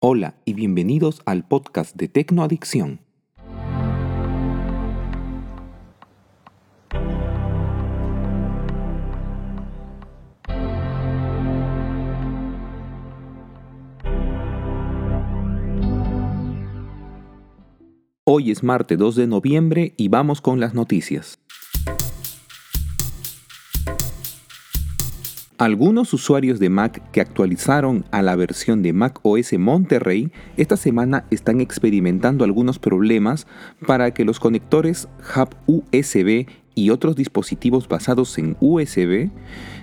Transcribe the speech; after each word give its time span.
Hola 0.00 0.36
y 0.44 0.52
bienvenidos 0.52 1.22
al 1.26 1.44
podcast 1.44 1.96
de 1.96 2.06
Tecnoadicción. 2.06 3.00
Hoy 18.22 18.52
es 18.52 18.62
martes 18.62 18.96
2 18.96 19.16
de 19.16 19.26
noviembre 19.26 19.94
y 19.96 20.06
vamos 20.06 20.40
con 20.40 20.60
las 20.60 20.74
noticias. 20.74 21.40
Algunos 25.58 26.14
usuarios 26.14 26.60
de 26.60 26.70
Mac 26.70 27.02
que 27.10 27.20
actualizaron 27.20 28.04
a 28.12 28.22
la 28.22 28.36
versión 28.36 28.80
de 28.80 28.92
Mac 28.92 29.18
OS 29.24 29.58
Monterrey 29.58 30.30
esta 30.56 30.76
semana 30.76 31.24
están 31.32 31.60
experimentando 31.60 32.44
algunos 32.44 32.78
problemas 32.78 33.48
para 33.84 34.14
que 34.14 34.24
los 34.24 34.38
conectores 34.38 35.08
hub 35.34 35.48
USB 35.66 36.46
y 36.76 36.90
otros 36.90 37.16
dispositivos 37.16 37.88
basados 37.88 38.38
en 38.38 38.56
USB 38.60 39.30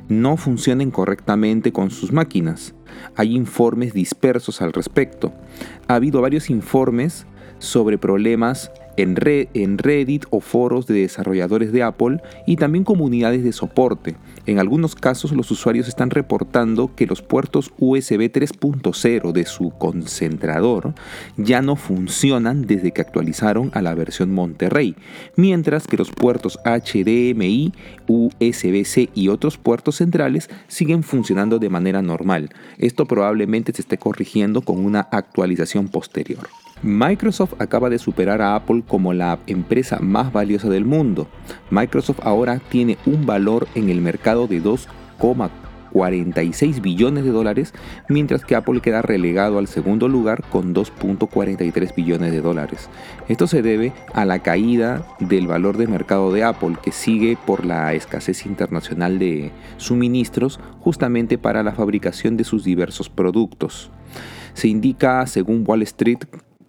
no 0.08 0.38
funcionen 0.38 0.92
correctamente 0.92 1.74
con 1.74 1.92
sus 1.92 2.14
máquinas. 2.14 2.74
Hay 3.18 3.36
informes 3.36 3.94
dispersos 3.94 4.62
al 4.62 4.72
respecto. 4.72 5.34
Ha 5.90 5.96
habido 5.96 6.22
varios 6.22 6.50
informes 6.50 7.28
sobre 7.60 7.98
problemas 7.98 8.72
en, 8.98 9.16
en, 9.54 9.78
Reddit 9.78 10.26
o 10.30 10.40
foros 10.40 10.88
de 10.88 10.96
desarrolladores 10.96 11.72
de 11.72 11.84
Apple 11.84 12.22
y 12.46 12.56
también 12.56 12.84
comunidades 12.84 13.44
de 13.44 13.52
soporte. 13.52 14.16
En 14.46 14.60
algunos 14.60 14.96
casos 14.96 15.32
los 15.32 15.50
usuarios 15.52 15.88
están 15.88 16.10
reportando 16.10 16.94
que 16.96 17.08
los 17.08 17.22
puertos 17.22 17.72
USB 17.80 18.32
3.0 18.32 19.32
de 19.32 19.46
su 19.46 19.72
concentrador 19.72 20.94
ya 21.38 21.62
no 21.62 21.76
funcionan 21.76 22.64
desde 22.64 22.92
que 22.92 23.02
actualizaron 23.02 23.72
a 23.74 23.82
la 23.82 23.96
versión 23.96 24.34
Monterrey, 24.34 24.96
mientras 25.36 25.88
que 25.88 25.98
los 25.98 26.12
puertos 26.12 26.60
HDMI, 26.64 27.74
USB-C 28.08 29.10
y 29.14 29.30
otros 29.30 29.58
puertos 29.58 29.96
centrales 29.96 30.50
siguen 30.68 31.04
funcionando 31.04 31.60
de 31.60 31.70
manera 31.70 32.02
normal. 32.02 32.50
Esto 32.78 33.06
probablemente 33.06 33.74
se 33.74 33.82
esté 33.82 33.98
corrigiendo 33.98 34.62
con 34.62 34.84
una 34.84 35.02
actualización 35.12 35.88
posterior. 35.88 36.48
Microsoft 36.82 37.54
acaba 37.60 37.90
de 37.90 38.00
superar 38.00 38.42
a 38.42 38.56
Apple 38.56 38.84
como 38.88 39.14
la 39.14 39.38
empresa 39.48 40.00
más 40.00 40.34
valiosa 40.34 40.70
del 40.70 40.86
mundo. 40.86 41.28
Microsoft 41.72 42.20
ahora 42.22 42.62
tiene 42.70 42.98
un 43.06 43.26
valor 43.26 43.68
en 43.76 43.90
el 43.90 44.02
mercado 44.02 44.48
de 44.48 44.62
2,46 44.62 46.82
billones 46.82 47.24
de 47.24 47.32
dólares, 47.32 47.74
mientras 48.10 48.44
que 48.44 48.56
Apple 48.56 48.82
queda 48.82 49.02
relegado 49.02 49.58
al 49.58 49.68
segundo 49.68 50.10
lugar 50.10 50.44
con 50.50 50.76
2.43 50.76 51.96
billones 51.96 52.32
de 52.32 52.42
dólares. 52.42 52.90
Esto 53.30 53.48
se 53.48 53.62
debe 53.62 53.94
a 54.14 54.26
la 54.26 54.40
caída 54.40 55.08
del 55.20 55.48
valor 55.48 55.78
de 55.78 55.88
mercado 55.88 56.34
de 56.34 56.44
Apple, 56.44 56.76
que 56.84 56.92
sigue 56.92 57.38
por 57.46 57.66
la 57.66 57.94
escasez 57.94 58.46
internacional 58.46 59.18
de 59.18 59.54
suministros 59.78 60.60
justamente 60.82 61.38
para 61.38 61.64
la 61.64 61.72
fabricación 61.72 62.36
de 62.38 62.44
sus 62.44 62.66
diversos 62.66 63.10
productos. 63.10 63.90
Se 64.54 64.68
indica, 64.70 65.28
según 65.28 65.66
Wall 65.68 65.82
Street, 65.82 66.20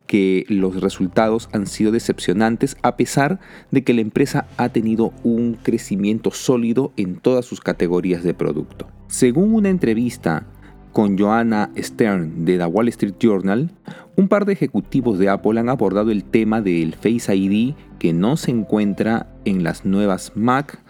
que 0.07 0.45
los 0.49 0.81
resultados 0.81 1.49
han 1.53 1.67
sido 1.67 1.93
decepcionantes 1.93 2.77
a 2.83 2.97
pesar 2.97 3.41
de 3.71 3.85
que 3.85 3.95
la 3.95 4.01
empresa 4.01 4.47
ha 4.57 4.69
tenido 4.69 5.13
un 5.23 5.59
crecimiento 5.63 6.31
sólido 6.31 6.93
en 6.97 7.17
todas 7.17 7.45
sus 7.45 7.61
categorías 7.61 8.23
de 8.23 8.35
producto. 8.35 8.89
Según 9.09 9.55
una 9.55 9.69
entrevista 9.69 10.47
con 10.93 11.19
Joanna 11.19 11.71
Stern 11.77 12.45
de 12.45 12.57
The 12.57 12.67
Wall 12.67 12.89
Street 12.89 13.17
Journal, 13.21 13.71
un 14.17 14.29
par 14.29 14.47
de 14.47 14.55
ejecutivos 14.55 15.19
de 15.19 15.29
Apple 15.29 15.61
han 15.61 15.69
abordado 15.69 16.11
el 16.11 16.25
tema 16.25 16.63
del 16.63 16.95
Face 16.95 17.35
ID 17.37 17.75
que 17.99 18.13
no 18.13 18.37
se 18.37 18.51
encuentra 18.51 19.27
en 19.45 19.63
las 19.63 19.85
nuevas 19.85 20.33
Mac 20.35 20.81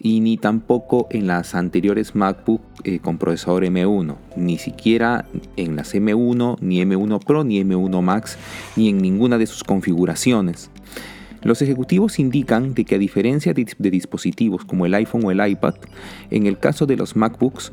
y 0.00 0.20
ni 0.20 0.36
tampoco 0.36 1.06
en 1.10 1.26
las 1.26 1.54
anteriores 1.54 2.14
MacBook 2.14 2.60
eh, 2.84 2.98
con 3.00 3.18
procesador 3.18 3.64
M1, 3.64 4.16
ni 4.36 4.58
siquiera 4.58 5.24
en 5.56 5.76
las 5.76 5.94
M1, 5.94 6.58
ni 6.60 6.82
M1 6.82 7.24
Pro, 7.24 7.44
ni 7.44 7.62
M1 7.62 8.02
Max, 8.02 8.38
ni 8.76 8.88
en 8.88 8.98
ninguna 8.98 9.38
de 9.38 9.46
sus 9.46 9.64
configuraciones. 9.64 10.70
Los 11.42 11.62
ejecutivos 11.62 12.18
indican 12.18 12.74
de 12.74 12.84
que 12.84 12.96
a 12.96 12.98
diferencia 12.98 13.54
de, 13.54 13.66
de 13.78 13.90
dispositivos 13.90 14.64
como 14.64 14.86
el 14.86 14.94
iPhone 14.94 15.24
o 15.24 15.30
el 15.30 15.46
iPad, 15.46 15.74
en 16.30 16.46
el 16.46 16.58
caso 16.58 16.86
de 16.86 16.96
los 16.96 17.14
MacBooks, 17.14 17.72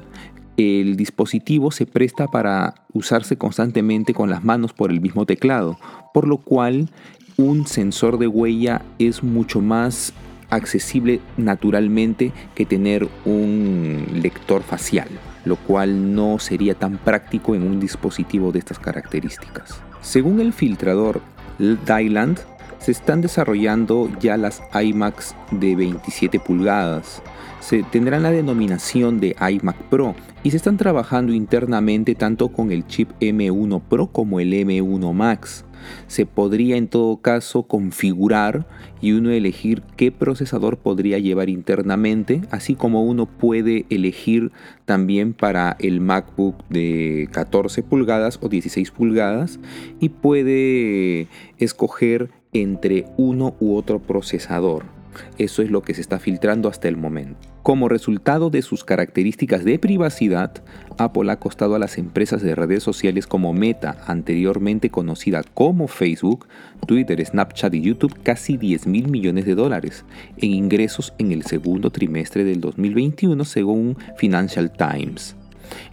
el 0.57 0.95
dispositivo 0.95 1.71
se 1.71 1.85
presta 1.85 2.27
para 2.27 2.75
usarse 2.93 3.37
constantemente 3.37 4.13
con 4.13 4.29
las 4.29 4.43
manos 4.43 4.71
por 4.73 4.91
el 4.91 5.01
mismo 5.01 5.25
teclado, 5.25 5.77
por 6.13 6.27
lo 6.27 6.37
cual 6.37 6.89
un 7.37 7.67
sensor 7.67 8.17
de 8.17 8.27
huella 8.27 8.81
es 8.97 9.21
mucho 9.21 9.61
más 9.61 10.13
accesible 10.49 11.19
naturalmente 11.37 12.31
que 12.53 12.65
tener 12.65 13.07
un 13.25 14.05
lector 14.13 14.63
facial, 14.63 15.07
lo 15.45 15.55
cual 15.55 16.13
no 16.15 16.39
sería 16.39 16.75
tan 16.75 16.97
práctico 16.97 17.55
en 17.55 17.63
un 17.63 17.79
dispositivo 17.79 18.51
de 18.51 18.59
estas 18.59 18.79
características. 18.79 19.81
Según 20.01 20.39
el 20.39 20.53
filtrador 20.53 21.21
Dyland, 21.59 22.39
se 22.85 22.91
están 22.91 23.21
desarrollando 23.21 24.11
ya 24.19 24.37
las 24.37 24.61
iMacs 24.79 25.35
de 25.49 25.75
27 25.75 26.39
pulgadas. 26.39 27.23
Se 27.59 27.81
tendrán 27.81 28.21
la 28.21 28.29
denominación 28.29 29.19
de 29.19 29.35
iMac 29.39 29.75
Pro 29.89 30.13
y 30.43 30.51
se 30.51 30.57
están 30.57 30.77
trabajando 30.77 31.33
internamente 31.33 32.13
tanto 32.13 32.49
con 32.49 32.71
el 32.71 32.85
chip 32.85 33.09
M1 33.19 33.81
Pro 33.89 34.05
como 34.05 34.39
el 34.39 34.53
M1 34.53 35.13
Max 35.13 35.64
se 36.07 36.25
podría 36.25 36.77
en 36.77 36.87
todo 36.87 37.17
caso 37.17 37.63
configurar 37.63 38.67
y 39.01 39.11
uno 39.11 39.31
elegir 39.31 39.81
qué 39.97 40.11
procesador 40.11 40.77
podría 40.77 41.19
llevar 41.19 41.49
internamente, 41.49 42.41
así 42.51 42.75
como 42.75 43.03
uno 43.03 43.25
puede 43.25 43.85
elegir 43.89 44.51
también 44.85 45.33
para 45.33 45.75
el 45.79 46.01
MacBook 46.01 46.55
de 46.69 47.27
14 47.31 47.83
pulgadas 47.83 48.39
o 48.41 48.49
16 48.49 48.91
pulgadas 48.91 49.59
y 49.99 50.09
puede 50.09 51.27
escoger 51.57 52.31
entre 52.53 53.05
uno 53.17 53.55
u 53.59 53.75
otro 53.75 53.99
procesador. 53.99 54.94
Eso 55.37 55.61
es 55.61 55.71
lo 55.71 55.81
que 55.81 55.93
se 55.93 56.01
está 56.01 56.19
filtrando 56.19 56.69
hasta 56.69 56.87
el 56.87 56.97
momento. 56.97 57.39
Como 57.63 57.89
resultado 57.89 58.49
de 58.49 58.61
sus 58.61 58.83
características 58.83 59.65
de 59.65 59.79
privacidad, 59.79 60.63
Apple 60.97 61.31
ha 61.31 61.39
costado 61.39 61.75
a 61.75 61.79
las 61.79 61.97
empresas 61.97 62.41
de 62.41 62.53
redes 62.53 62.83
sociales 62.83 63.25
como 63.25 63.53
Meta, 63.53 63.97
anteriormente 64.05 64.89
conocida 64.89 65.43
como 65.43 65.87
Facebook, 65.87 66.47
Twitter, 66.85 67.25
Snapchat 67.25 67.73
y 67.73 67.81
YouTube, 67.81 68.21
casi 68.21 68.57
10 68.57 68.87
mil 68.87 69.07
millones 69.09 69.45
de 69.45 69.55
dólares 69.55 70.05
en 70.37 70.51
ingresos 70.51 71.13
en 71.17 71.31
el 71.31 71.43
segundo 71.43 71.89
trimestre 71.89 72.43
del 72.43 72.61
2021, 72.61 73.43
según 73.45 73.97
Financial 74.17 74.71
Times. 74.71 75.35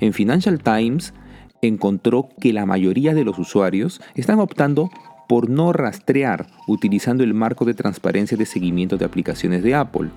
En 0.00 0.12
Financial 0.12 0.62
Times 0.62 1.14
encontró 1.62 2.28
que 2.40 2.52
la 2.52 2.66
mayoría 2.66 3.14
de 3.14 3.24
los 3.24 3.38
usuarios 3.38 4.00
están 4.14 4.40
optando 4.40 4.90
por 5.28 5.48
no 5.48 5.72
rastrear 5.72 6.46
utilizando 6.66 7.24
el 7.24 7.34
marco 7.34 7.64
de 7.64 7.74
transparencia 7.74 8.36
de 8.36 8.46
seguimiento 8.46 8.96
de 8.96 9.04
aplicaciones 9.04 9.62
de 9.62 9.74
Apple, 9.74 10.10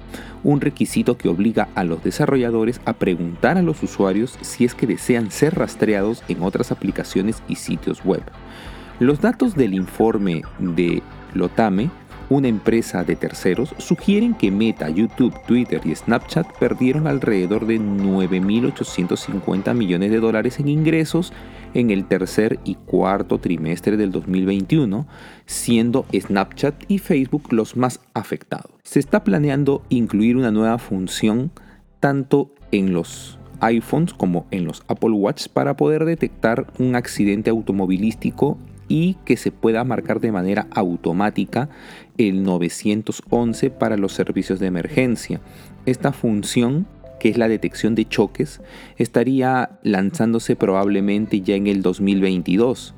un 0.44 0.62
requisito 0.62 1.18
que 1.18 1.30
obliga 1.30 1.70
a 1.76 1.84
los 1.84 2.04
desarrolladores 2.04 2.82
a 2.86 2.94
preguntar 2.94 3.58
a 3.58 3.62
los 3.62 3.82
usuarios 3.84 4.38
si 4.42 4.66
es 4.66 4.76
que 4.76 4.88
desean 4.88 5.32
ser 5.32 5.56
rastreados 5.56 6.24
en 6.28 6.44
otras 6.44 6.72
aplicaciones 6.72 7.42
y 7.48 7.56
sitios 7.56 8.04
web. 8.04 8.24
Los 9.00 9.22
datos 9.22 9.56
del 9.56 9.74
informe 9.74 10.44
de 10.60 11.04
Lotame 11.34 11.90
una 12.30 12.47
empresa 12.47 13.03
de 13.03 13.16
terceros, 13.16 13.75
sugieren 13.78 14.34
que 14.34 14.52
Meta, 14.52 14.90
YouTube, 14.90 15.34
Twitter 15.46 15.81
y 15.86 15.96
Snapchat 15.96 16.58
perdieron 16.58 17.08
alrededor 17.08 17.66
de 17.66 17.80
9.850 17.80 19.74
millones 19.74 20.12
de 20.12 20.19
dólares 20.19 20.59
en 20.59 20.68
ingresos 20.68 21.34
en 21.74 21.91
el 21.91 22.06
tercer 22.06 22.59
y 22.63 22.75
cuarto 22.75 23.38
trimestre 23.38 23.97
del 23.97 24.12
2021, 24.12 25.07
siendo 25.45 26.06
Snapchat 26.13 26.75
y 26.88 27.00
Facebook 27.00 27.51
los 27.51 27.75
más 27.75 28.00
afectados. 28.13 28.72
Se 28.83 29.00
está 29.00 29.24
planeando 29.24 29.83
incluir 29.89 30.38
una 30.38 30.51
nueva 30.51 30.77
función 30.77 31.51
tanto 32.00 32.54
en 32.72 32.94
los 32.94 33.39
iPhones 33.60 34.13
como 34.13 34.48
en 34.51 34.66
los 34.66 34.83
Apple 34.88 35.12
Watch 35.12 35.48
para 35.50 35.75
poder 35.75 36.06
detectar 36.06 36.68
un 36.80 36.95
accidente 36.95 37.50
automovilístico 37.50 38.57
y 38.88 39.16
que 39.26 39.38
se 39.38 39.52
pueda 39.52 39.84
marcar 39.84 40.20
de 40.20 40.32
manera 40.32 40.68
automática 40.72 41.70
el 42.18 42.44
911 42.44 43.70
para 43.72 43.98
los 43.98 44.14
servicios 44.14 44.60
de 44.60 44.68
emergencia. 44.68 45.42
Esta 45.86 46.12
función, 46.12 46.88
que 47.20 47.30
es 47.30 47.38
la 47.38 47.48
detección 47.48 47.96
de 47.96 48.08
choques, 48.08 48.62
estaría 48.98 49.80
lanzándose 49.84 50.56
probablemente 50.56 51.42
ya 51.42 51.56
en 51.56 51.68
el 51.68 51.82
2022. 51.82 52.96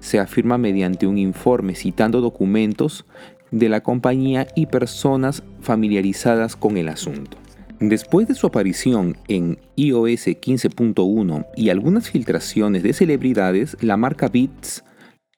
Se 0.00 0.18
afirma 0.18 0.58
mediante 0.58 1.06
un 1.06 1.18
informe 1.18 1.74
citando 1.74 2.20
documentos 2.20 3.04
de 3.50 3.68
la 3.68 3.82
compañía 3.82 4.46
y 4.54 4.66
personas 4.66 5.42
familiarizadas 5.60 6.56
con 6.56 6.76
el 6.76 6.88
asunto. 6.88 7.36
Después 7.80 8.28
de 8.28 8.34
su 8.34 8.46
aparición 8.46 9.16
en 9.26 9.58
iOS 9.76 10.26
15.1 10.26 11.46
y 11.56 11.70
algunas 11.70 12.10
filtraciones 12.10 12.82
de 12.82 12.92
celebridades, 12.92 13.76
la 13.80 13.96
marca 13.96 14.28
Beats 14.28 14.84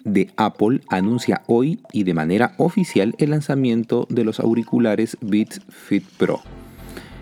de 0.04 0.30
Apple 0.36 0.80
anuncia 0.88 1.42
hoy 1.46 1.80
y 1.92 2.04
de 2.04 2.14
manera 2.14 2.54
oficial 2.58 3.14
el 3.18 3.30
lanzamiento 3.30 4.06
de 4.10 4.24
los 4.24 4.40
auriculares 4.40 5.16
Beats 5.20 5.60
Fit 5.68 6.04
Pro. 6.16 6.40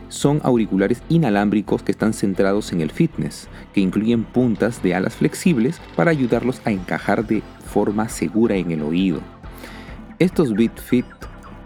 Son 0.09 0.41
auriculares 0.43 1.03
inalámbricos 1.09 1.83
que 1.83 1.93
están 1.93 2.13
centrados 2.13 2.73
en 2.73 2.81
el 2.81 2.91
fitness, 2.91 3.49
que 3.73 3.81
incluyen 3.81 4.25
puntas 4.25 4.83
de 4.83 4.95
alas 4.95 5.15
flexibles 5.15 5.81
para 5.95 6.11
ayudarlos 6.11 6.61
a 6.65 6.73
encajar 6.73 7.27
de 7.27 7.43
forma 7.65 8.09
segura 8.09 8.57
en 8.57 8.73
el 8.73 8.83
oído. 8.83 9.21
Estos 10.19 10.53
Beats 10.53 10.83
Fit 10.83 11.07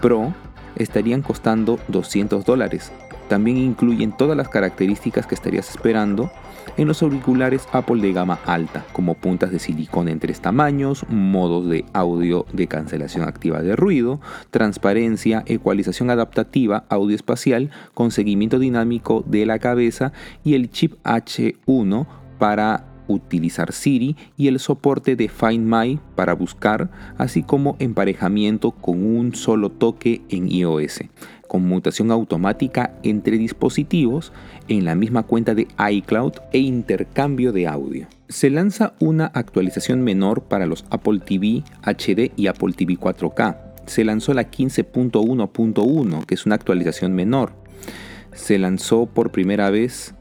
Pro 0.00 0.34
estarían 0.76 1.22
costando 1.22 1.78
200 1.88 2.44
dólares. 2.44 2.92
También 3.34 3.56
incluyen 3.56 4.12
todas 4.12 4.36
las 4.36 4.48
características 4.48 5.26
que 5.26 5.34
estarías 5.34 5.68
esperando 5.68 6.30
en 6.76 6.86
los 6.86 7.02
auriculares 7.02 7.66
Apple 7.72 8.00
de 8.00 8.12
gama 8.12 8.38
alta, 8.46 8.86
como 8.92 9.14
puntas 9.14 9.50
de 9.50 9.58
silicona 9.58 10.12
en 10.12 10.20
tres 10.20 10.38
tamaños, 10.40 11.04
modos 11.08 11.68
de 11.68 11.84
audio 11.94 12.46
de 12.52 12.68
cancelación 12.68 13.24
activa 13.24 13.60
de 13.60 13.74
ruido, 13.74 14.20
transparencia, 14.52 15.42
ecualización 15.46 16.10
adaptativa, 16.10 16.84
audio 16.88 17.16
espacial 17.16 17.70
con 17.92 18.12
seguimiento 18.12 18.60
dinámico 18.60 19.24
de 19.26 19.46
la 19.46 19.58
cabeza 19.58 20.12
y 20.44 20.54
el 20.54 20.70
chip 20.70 20.94
H1 21.02 22.06
para 22.38 22.93
utilizar 23.08 23.72
Siri 23.72 24.16
y 24.36 24.48
el 24.48 24.58
soporte 24.58 25.16
de 25.16 25.28
Find 25.28 25.66
My 25.66 25.98
para 26.14 26.34
buscar, 26.34 26.90
así 27.18 27.42
como 27.42 27.76
emparejamiento 27.78 28.70
con 28.72 29.04
un 29.04 29.34
solo 29.34 29.70
toque 29.70 30.22
en 30.28 30.50
iOS, 30.50 31.00
conmutación 31.48 32.10
automática 32.10 32.94
entre 33.02 33.38
dispositivos 33.38 34.32
en 34.68 34.84
la 34.84 34.94
misma 34.94 35.22
cuenta 35.24 35.54
de 35.54 35.68
iCloud 35.90 36.32
e 36.52 36.58
intercambio 36.58 37.52
de 37.52 37.66
audio. 37.66 38.06
Se 38.28 38.50
lanza 38.50 38.94
una 39.00 39.26
actualización 39.26 40.02
menor 40.02 40.42
para 40.42 40.66
los 40.66 40.84
Apple 40.90 41.20
TV 41.20 41.62
HD 41.82 42.32
y 42.36 42.46
Apple 42.46 42.72
TV 42.72 42.94
4K. 42.94 43.58
Se 43.86 44.02
lanzó 44.02 44.32
la 44.32 44.50
15.1.1, 44.50 46.24
que 46.24 46.34
es 46.34 46.46
una 46.46 46.54
actualización 46.54 47.12
menor. 47.12 47.52
Se 48.32 48.58
lanzó 48.58 49.06
por 49.06 49.30
primera 49.30 49.70
vez 49.70 50.14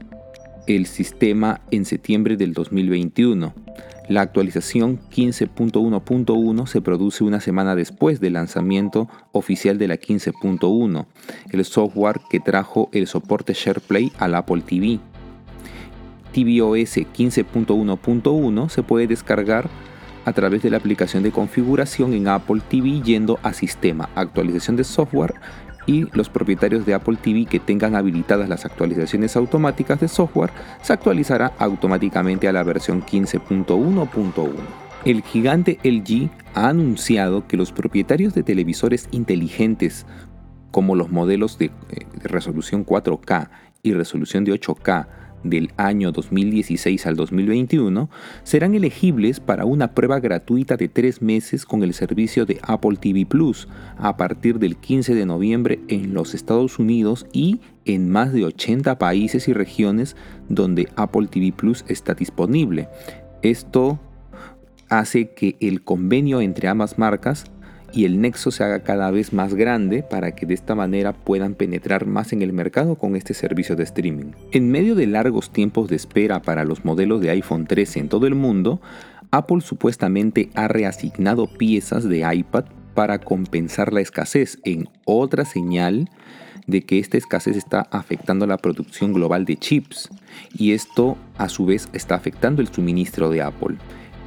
el 0.66 0.86
sistema 0.86 1.60
en 1.70 1.84
septiembre 1.84 2.36
del 2.36 2.52
2021. 2.52 3.54
La 4.08 4.20
actualización 4.20 5.00
15.1.1 5.10 6.66
se 6.66 6.82
produce 6.82 7.24
una 7.24 7.40
semana 7.40 7.74
después 7.74 8.20
del 8.20 8.34
lanzamiento 8.34 9.08
oficial 9.32 9.78
de 9.78 9.88
la 9.88 9.96
15.1, 9.96 11.06
el 11.50 11.64
software 11.64 12.20
que 12.28 12.40
trajo 12.40 12.90
el 12.92 13.06
soporte 13.06 13.54
SharePlay 13.54 14.12
al 14.18 14.34
Apple 14.34 14.62
TV. 14.62 15.00
tvOS 16.32 16.98
15.1.1 16.98 18.68
se 18.68 18.82
puede 18.82 19.06
descargar 19.06 19.70
a 20.26 20.32
través 20.32 20.62
de 20.62 20.70
la 20.70 20.78
aplicación 20.78 21.22
de 21.22 21.30
configuración 21.30 22.12
en 22.12 22.28
Apple 22.28 22.62
TV 22.68 23.00
yendo 23.02 23.38
a 23.42 23.52
Sistema, 23.52 24.10
Actualización 24.14 24.76
de 24.76 24.84
Software 24.84 25.34
y 25.86 26.06
los 26.16 26.28
propietarios 26.28 26.86
de 26.86 26.94
Apple 26.94 27.18
TV 27.20 27.46
que 27.46 27.60
tengan 27.60 27.94
habilitadas 27.94 28.48
las 28.48 28.64
actualizaciones 28.64 29.36
automáticas 29.36 30.00
de 30.00 30.08
software 30.08 30.50
se 30.82 30.92
actualizará 30.92 31.52
automáticamente 31.58 32.48
a 32.48 32.52
la 32.52 32.62
versión 32.62 33.02
15.1.1. 33.02 34.50
El 35.04 35.22
gigante 35.22 35.78
LG 35.84 36.30
ha 36.54 36.68
anunciado 36.68 37.46
que 37.46 37.56
los 37.58 37.72
propietarios 37.72 38.34
de 38.34 38.42
televisores 38.42 39.08
inteligentes 39.10 40.06
como 40.70 40.96
los 40.96 41.10
modelos 41.10 41.58
de, 41.58 41.66
eh, 41.66 42.06
resolución 42.22 42.84
4K 42.84 43.50
y 43.82 43.92
resolución 43.92 44.44
de 44.44 44.52
8K 44.52 45.06
del 45.44 45.70
año 45.76 46.10
2016 46.10 47.06
al 47.06 47.16
2021 47.16 48.10
serán 48.42 48.74
elegibles 48.74 49.38
para 49.38 49.64
una 49.64 49.94
prueba 49.94 50.18
gratuita 50.18 50.76
de 50.76 50.88
tres 50.88 51.22
meses 51.22 51.64
con 51.64 51.84
el 51.84 51.94
servicio 51.94 52.46
de 52.46 52.58
Apple 52.62 52.96
TV 53.00 53.26
Plus 53.26 53.68
a 53.98 54.16
partir 54.16 54.58
del 54.58 54.76
15 54.76 55.14
de 55.14 55.26
noviembre 55.26 55.80
en 55.88 56.14
los 56.14 56.34
Estados 56.34 56.78
Unidos 56.78 57.26
y 57.32 57.60
en 57.84 58.10
más 58.10 58.32
de 58.32 58.44
80 58.44 58.98
países 58.98 59.46
y 59.46 59.52
regiones 59.52 60.16
donde 60.48 60.88
Apple 60.96 61.28
TV 61.28 61.52
Plus 61.52 61.84
está 61.88 62.14
disponible. 62.14 62.88
Esto 63.42 64.00
hace 64.88 65.30
que 65.30 65.56
el 65.60 65.82
convenio 65.82 66.40
entre 66.40 66.68
ambas 66.68 66.98
marcas 66.98 67.44
y 67.94 68.04
el 68.04 68.20
nexo 68.20 68.50
se 68.50 68.64
haga 68.64 68.80
cada 68.80 69.10
vez 69.10 69.32
más 69.32 69.54
grande 69.54 70.02
para 70.02 70.34
que 70.34 70.46
de 70.46 70.54
esta 70.54 70.74
manera 70.74 71.12
puedan 71.12 71.54
penetrar 71.54 72.06
más 72.06 72.32
en 72.32 72.42
el 72.42 72.52
mercado 72.52 72.96
con 72.96 73.14
este 73.14 73.34
servicio 73.34 73.76
de 73.76 73.84
streaming. 73.84 74.32
En 74.50 74.70
medio 74.70 74.96
de 74.96 75.06
largos 75.06 75.50
tiempos 75.50 75.88
de 75.88 75.96
espera 75.96 76.42
para 76.42 76.64
los 76.64 76.84
modelos 76.84 77.20
de 77.20 77.30
iPhone 77.30 77.66
13 77.66 78.00
en 78.00 78.08
todo 78.08 78.26
el 78.26 78.34
mundo, 78.34 78.80
Apple 79.30 79.60
supuestamente 79.60 80.50
ha 80.54 80.66
reasignado 80.66 81.46
piezas 81.46 82.08
de 82.08 82.26
iPad 82.34 82.64
para 82.94 83.18
compensar 83.18 83.92
la 83.92 84.00
escasez 84.00 84.58
en 84.64 84.88
otra 85.04 85.44
señal 85.44 86.10
de 86.66 86.82
que 86.82 86.98
esta 86.98 87.18
escasez 87.18 87.56
está 87.56 87.80
afectando 87.90 88.46
la 88.46 88.56
producción 88.56 89.12
global 89.12 89.44
de 89.44 89.56
chips 89.56 90.08
y 90.56 90.72
esto 90.72 91.16
a 91.36 91.48
su 91.48 91.66
vez 91.66 91.88
está 91.92 92.14
afectando 92.14 92.62
el 92.62 92.68
suministro 92.68 93.28
de 93.30 93.42
Apple. 93.42 93.76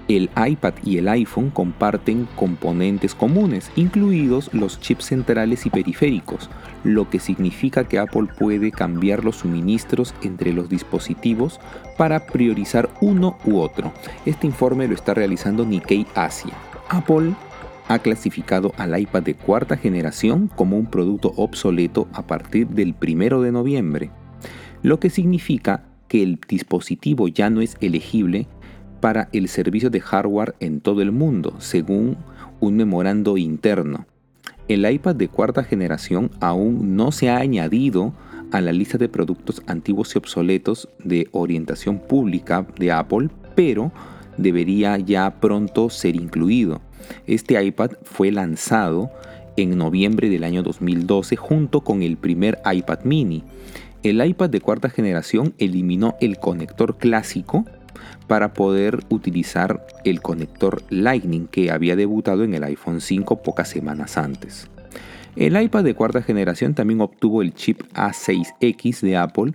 El 0.08 0.30
iPad 0.38 0.74
y 0.86 1.00
el 1.00 1.10
iPhone 1.10 1.50
comparten 1.50 2.30
componentes 2.38 3.14
comunes, 3.14 3.70
incluidos 3.76 4.50
los 4.54 4.80
chips 4.80 5.08
centrales 5.08 5.66
y 5.66 5.70
periféricos, 5.70 6.50
lo 6.86 7.10
que 7.10 7.20
significa 7.20 7.84
que 7.84 8.00
Apple 8.00 8.28
puede 8.40 8.72
cambiar 8.72 9.26
los 9.26 9.38
suministros 9.38 10.16
entre 10.22 10.54
los 10.54 10.70
dispositivos 10.70 11.60
para 11.98 12.26
priorizar 12.26 12.90
uno 13.02 13.38
u 13.44 13.58
otro. 13.58 13.92
Este 14.26 14.48
informe 14.48 14.88
lo 14.88 14.94
está 14.94 15.14
realizando 15.14 15.66
Nikkei 15.66 16.08
Asia. 16.16 16.54
Apple 16.88 17.34
ha 17.90 18.00
clasificado 18.00 18.74
al 18.78 18.98
iPad 18.98 19.24
de 19.24 19.34
cuarta 19.34 19.76
generación 19.76 20.50
como 20.56 20.78
un 20.78 20.86
producto 20.86 21.34
obsoleto 21.36 22.08
a 22.14 22.26
partir 22.26 22.68
del 22.68 22.96
1 23.02 23.42
de 23.42 23.52
noviembre, 23.52 24.12
lo 24.84 25.02
que 25.02 25.10
significa 25.10 25.84
que 26.08 26.24
el 26.24 26.40
dispositivo 26.48 27.28
ya 27.28 27.50
no 27.50 27.60
es 27.60 27.76
elegible 27.82 28.48
para 29.00 29.30
el 29.32 29.48
servicio 29.48 29.90
de 29.90 30.02
hardware 30.02 30.56
en 30.60 30.82
todo 30.82 31.02
el 31.02 31.12
mundo, 31.12 31.56
según 31.60 32.18
un 32.60 32.76
memorando 32.76 33.38
interno. 33.38 34.06
El 34.68 34.90
iPad 34.90 35.16
de 35.16 35.30
cuarta 35.30 35.64
generación 35.64 36.32
aún 36.42 36.96
no 36.96 37.12
se 37.12 37.30
ha 37.30 37.38
añadido 37.38 38.14
a 38.52 38.62
la 38.62 38.72
lista 38.72 38.98
de 38.98 39.10
productos 39.10 39.62
antiguos 39.68 40.14
y 40.14 40.18
obsoletos 40.18 40.90
de 41.04 41.28
orientación 41.32 42.00
pública 42.00 42.66
de 42.78 42.92
Apple, 42.92 43.30
pero 43.56 43.92
debería 44.38 44.98
ya 44.98 45.40
pronto 45.40 45.90
ser 45.90 46.16
incluido. 46.16 46.82
Este 47.26 47.62
iPad 47.64 47.92
fue 48.04 48.32
lanzado 48.32 49.10
en 49.56 49.78
noviembre 49.78 50.30
del 50.30 50.44
año 50.44 50.64
2012 50.64 51.36
junto 51.36 51.82
con 51.82 52.04
el 52.04 52.18
primer 52.18 52.60
iPad 52.72 53.00
mini. 53.04 53.44
El 54.04 54.24
iPad 54.24 54.50
de 54.50 54.62
cuarta 54.62 54.90
generación 54.90 55.54
eliminó 55.58 56.16
el 56.22 56.38
conector 56.38 56.98
clásico 56.98 57.66
para 58.28 58.54
poder 58.54 59.00
utilizar 59.10 59.86
el 60.04 60.22
conector 60.22 60.84
Lightning 60.90 61.48
que 61.48 61.72
había 61.72 61.96
debutado 61.96 62.44
en 62.44 62.54
el 62.54 62.64
iPhone 62.64 63.02
5 63.02 63.42
pocas 63.44 63.70
semanas 63.70 64.18
antes. 64.18 64.70
El 65.36 65.62
iPad 65.62 65.84
de 65.84 65.94
cuarta 65.94 66.24
generación 66.24 66.74
también 66.74 67.00
obtuvo 67.02 67.42
el 67.42 67.54
chip 67.54 67.84
A6X 67.94 69.02
de 69.02 69.18
Apple 69.18 69.54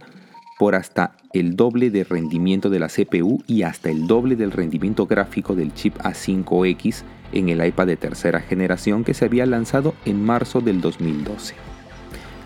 por 0.59 0.77
hasta 0.77 1.17
el 1.33 1.57
doble 1.57 1.91
de 1.91 2.05
rendimiento 2.05 2.71
de 2.71 2.79
la 2.79 2.89
CPU 2.89 3.43
y 3.49 3.63
hasta 3.63 3.91
el 3.91 4.07
doble 4.07 4.37
del 4.37 4.53
rendimiento 4.53 5.07
gráfico 5.07 5.57
del 5.57 5.75
chip 5.75 5.97
A5X 5.99 7.03
en 7.33 7.49
el 7.49 7.67
iPad 7.67 7.89
de 7.89 7.97
tercera 7.97 8.41
generación 8.41 9.03
que 9.03 9.15
se 9.15 9.25
había 9.25 9.45
lanzado 9.45 9.95
en 10.05 10.25
marzo 10.25 10.61
del 10.61 10.81
2012. 10.81 11.72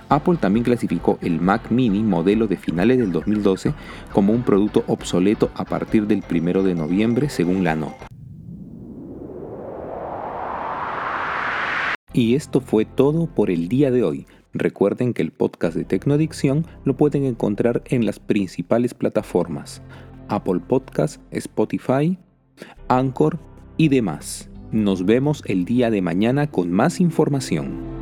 Apple 0.08 0.36
también 0.40 0.64
clasificó 0.64 1.18
el 1.20 1.40
Mac 1.40 1.70
mini 1.70 2.02
modelo 2.02 2.46
de 2.46 2.56
finales 2.56 2.98
del 2.98 3.12
2012 3.12 3.74
como 4.12 4.32
un 4.32 4.42
producto 4.42 4.84
obsoleto 4.86 5.50
a 5.54 5.64
partir 5.64 6.06
del 6.06 6.22
1 6.30 6.62
de 6.62 6.74
noviembre 6.74 7.28
según 7.28 7.64
la 7.64 7.74
nota. 7.74 8.06
Y 12.12 12.34
esto 12.34 12.60
fue 12.60 12.86
todo 12.86 13.26
por 13.26 13.50
el 13.50 13.68
día 13.68 13.90
de 13.90 14.02
hoy. 14.02 14.26
Recuerden 14.54 15.12
que 15.12 15.20
el 15.20 15.32
podcast 15.32 15.76
de 15.76 15.84
Tecnoadicción 15.84 16.66
lo 16.84 16.96
pueden 16.96 17.24
encontrar 17.24 17.82
en 17.86 18.06
las 18.06 18.20
principales 18.20 18.94
plataformas, 18.94 19.82
Apple 20.28 20.60
Podcast, 20.66 21.20
Spotify, 21.30 22.16
Anchor 22.88 23.38
y 23.76 23.88
demás. 23.88 24.48
Nos 24.72 25.04
vemos 25.04 25.42
el 25.46 25.66
día 25.66 25.90
de 25.90 26.00
mañana 26.00 26.50
con 26.50 26.70
más 26.72 27.00
información. 27.00 27.95